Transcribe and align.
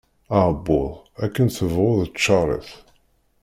Aεebbuḍ, 0.37 0.91
akken 1.23 1.47
tebɣuḍ 1.47 1.99
ččar-it. 2.13 2.69